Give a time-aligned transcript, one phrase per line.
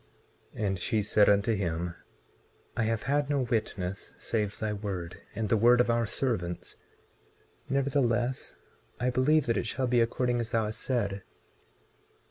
[0.55, 1.93] And she said unto him:
[2.75, 6.75] I have had no witness save thy word, and the word of our servants;
[7.69, 8.55] nevertheless
[8.99, 11.21] I believe that it shall be according as thou hast said.